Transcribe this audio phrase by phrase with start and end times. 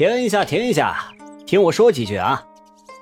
[0.00, 0.96] 停一下，停一下，
[1.44, 2.42] 听我说几句啊！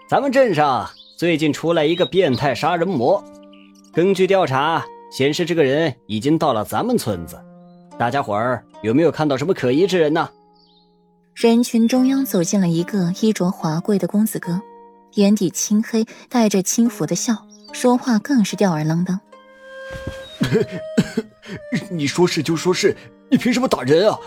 [0.09, 3.23] 咱们镇上最近出来一个变态杀人魔，
[3.93, 7.41] 根据调查显示，这个人已经到了咱们村子。
[7.97, 10.29] 大家伙儿有没有看到什么可疑之人呢？
[11.37, 14.61] 人群中央走进了一个衣着华贵的公子哥，
[15.15, 19.21] 眼底青黑，带着轻浮的笑，说话更是吊儿郎当。
[21.93, 22.97] 你说是就说是，
[23.31, 24.19] 你凭什么打人啊？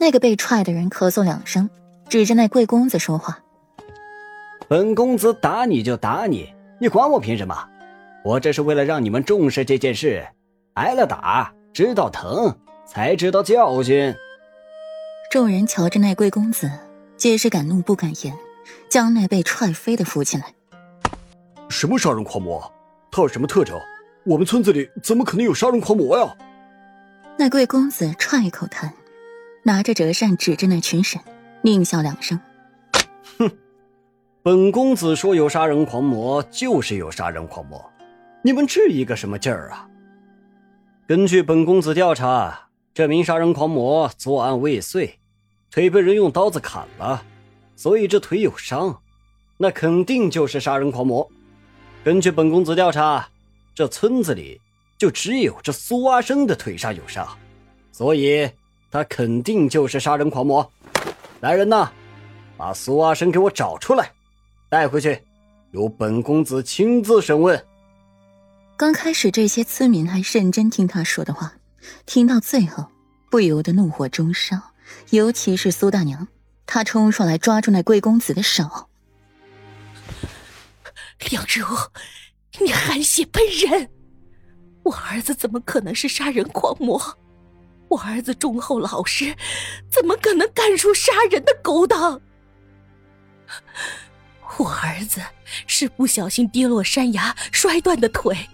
[0.00, 1.68] 那个被踹的人咳嗽两声，
[2.08, 3.38] 指着那贵公子说话
[4.66, 7.54] ：“本公子打你就打你，你管我凭什么？
[8.24, 10.26] 我这是为了让你们重视这件事，
[10.72, 14.14] 挨了打知道疼，才知道教训。”
[15.30, 16.70] 众人瞧着那贵公子，
[17.18, 18.34] 皆是敢怒不敢言，
[18.88, 20.54] 将那被踹飞的扶起来。
[21.68, 22.72] 什么杀人狂魔？
[23.12, 23.78] 他有什么特征？
[24.24, 26.34] 我们村子里怎么可能有杀人狂魔呀？
[27.36, 28.90] 那贵公子踹一口痰。
[29.62, 31.20] 拿着折扇指着那群神，
[31.62, 32.40] 狞笑两声
[33.38, 33.50] ：“哼，
[34.42, 37.92] 本公子说有杀人狂魔，就是有杀人狂魔，
[38.42, 39.86] 你们质疑个什么劲儿啊？
[41.06, 45.18] 根据本公子调查，这名杀人狂魔作案未遂，
[45.70, 47.22] 腿被人用刀子砍了，
[47.76, 49.02] 所以这腿有伤，
[49.58, 51.28] 那肯定就是杀人狂魔。
[52.02, 53.28] 根据本公子调查，
[53.74, 54.58] 这村子里
[54.96, 57.28] 就只有这苏阿生的腿上有伤，
[57.92, 58.50] 所以。”
[58.90, 60.68] 他肯定就是杀人狂魔，
[61.40, 61.90] 来人呐，
[62.56, 64.12] 把苏阿生给我找出来，
[64.68, 65.22] 带回去，
[65.70, 67.64] 由本公子亲自审问。
[68.76, 71.54] 刚开始这些村民还认真听他说的话，
[72.04, 72.86] 听到最后
[73.30, 74.56] 不由得怒火中烧，
[75.10, 76.26] 尤其是苏大娘，
[76.66, 78.88] 她冲上来抓住那贵公子的手。
[81.30, 81.64] 梁如，
[82.58, 83.90] 你含血喷人，
[84.82, 87.18] 我儿子怎么可能是杀人狂魔？
[87.90, 89.36] 我儿子忠厚老实，
[89.90, 92.20] 怎么可能干出杀人的勾当？
[94.58, 95.20] 我儿子
[95.66, 98.48] 是不小心跌落山崖摔断的腿，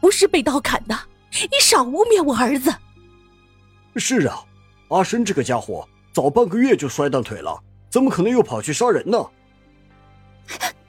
[0.00, 0.98] 不是被刀砍的。
[1.32, 2.74] 你少污蔑我儿子！
[3.94, 4.44] 是啊，
[4.88, 9.24] 阿深这个家伙早半个月就摔断腿了，怎么可能又跑去杀人呢？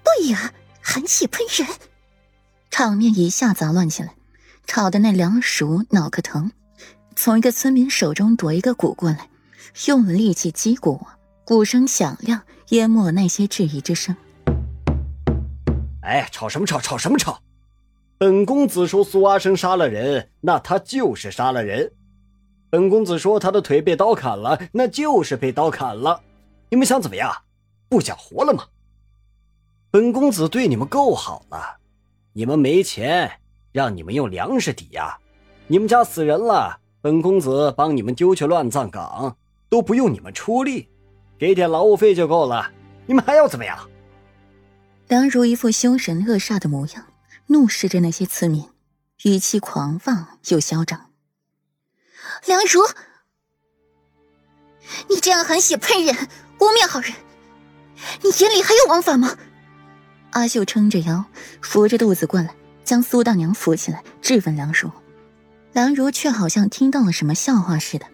[0.04, 1.68] 对呀，寒气喷人，
[2.72, 4.16] 场面一下杂乱起来，
[4.66, 6.52] 吵得那梁叔脑壳疼。
[7.16, 9.30] 从一个村民手中夺一个鼓过来，
[9.88, 11.06] 用了力气击鼓，
[11.46, 14.16] 鼓声响亮，淹没了那些质疑之声。
[16.02, 16.80] 哎，吵什么吵？
[16.80, 17.42] 吵什么吵？
[18.18, 21.90] 本公子说苏阿生杀了人，那他就是杀了人；
[22.70, 26.22] 本公子说他的腿被刀砍了，那就是被刀砍了。
[26.70, 27.32] 你们想怎么样？
[27.90, 28.64] 不想活了吗？
[29.92, 31.78] 本公子对你们够好了，
[32.34, 33.32] 你们没钱，
[33.72, 35.18] 让你们用粮食抵押；
[35.68, 36.81] 你们家死人了。
[37.02, 39.36] 本公子帮你们丢去乱葬岗，
[39.70, 40.88] 都不用你们出力，
[41.40, 42.72] 给点劳务费就够了。
[43.08, 43.90] 你们还要怎么样？
[45.08, 47.08] 梁如一副凶神恶煞的模样，
[47.48, 48.70] 怒视着那些村民，
[49.24, 51.10] 语气狂放又嚣张。
[52.46, 52.82] 梁如，
[55.10, 56.16] 你这样含血喷人，
[56.60, 57.12] 污蔑好人，
[58.22, 59.36] 你眼里还有王法吗？
[60.30, 61.26] 阿秀撑着腰，
[61.62, 64.90] 扶着肚子过来，将苏大娘扶起来，质问梁如。
[65.74, 68.06] 兰如却好像听到了什么笑话似的，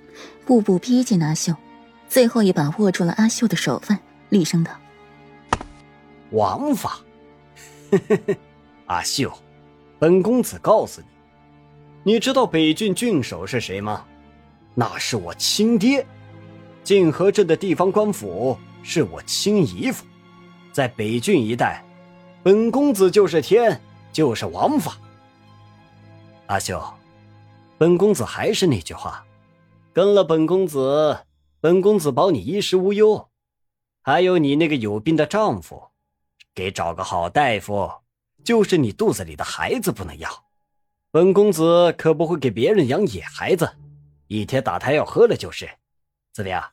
[0.46, 1.56] 步步逼近阿秀，
[2.08, 4.72] 最后一把握住了阿秀的手腕，厉声道
[6.30, 7.00] ：“王法，
[8.86, 9.32] 阿秀，
[9.98, 11.02] 本公子告诉
[12.04, 14.06] 你，你知道北郡郡守是谁吗？
[14.76, 16.06] 那是我亲爹，
[16.84, 20.06] 泾河镇的地方官府是我亲姨父，
[20.72, 21.84] 在北郡一带，
[22.44, 23.82] 本公子就是天，
[24.14, 24.96] 就是王法。
[26.46, 26.80] 阿秀。”
[27.80, 29.24] 本公子还是那句话，
[29.94, 31.20] 跟了本公子，
[31.60, 33.30] 本公子保你衣食无忧，
[34.02, 35.90] 还有你那个有病的丈夫，
[36.56, 37.92] 给找个好大夫。
[38.44, 40.46] 就是你肚子里的孩子不能要，
[41.12, 43.76] 本公子可不会给别人养野孩子，
[44.28, 45.70] 一天打胎药喝了就是。
[46.34, 46.72] 怎么样，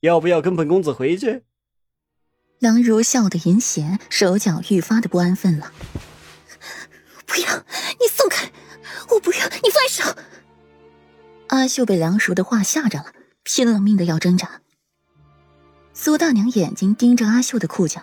[0.00, 1.42] 要不要跟本公子回去？
[2.60, 5.70] 梁如笑得淫邪，手脚愈发的不安分了。
[7.26, 7.56] 不要，
[8.00, 8.50] 你松开！
[9.10, 10.20] 我不要，你放手！
[11.56, 14.60] 阿秀被梁叔的话吓着了，拼了命的要挣扎。
[15.94, 18.02] 苏大娘眼睛盯着阿秀的裤脚，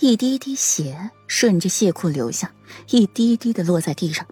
[0.00, 2.54] 一滴滴血顺着血裤流下，
[2.88, 4.26] 一滴滴的落在地上。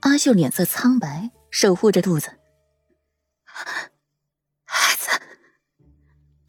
[0.00, 2.28] 阿秀脸色苍白，守护着肚子。
[4.66, 5.08] 孩子，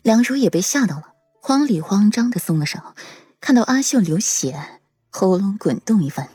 [0.01, 2.77] 梁叔也被吓到了，慌里慌张的松了手，
[3.39, 6.27] 看到阿秀流血，喉咙滚动一番。